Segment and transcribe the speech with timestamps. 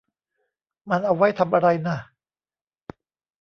[0.89, 1.97] มันเอาไว้ทำอะไรน่ะ